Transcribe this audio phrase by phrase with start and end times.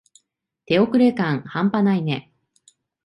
[0.65, 2.33] 手遅れ感はんぱないね。